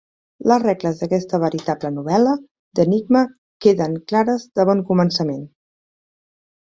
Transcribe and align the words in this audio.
Les 0.51 0.61
regles 0.61 1.01
d'aquesta 1.01 1.39
veritable 1.43 1.91
novel·la 1.99 2.33
d'enigma 2.79 3.23
queden 3.67 4.01
clares 4.13 4.47
de 4.61 4.67
bon 4.71 4.85
començament. 4.89 5.45